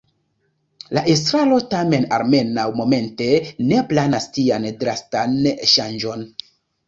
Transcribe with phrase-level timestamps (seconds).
[0.97, 3.27] La estraro tamen almenaŭ momente
[3.73, 5.37] ne planas tian drastan
[5.75, 6.27] ŝanĝon.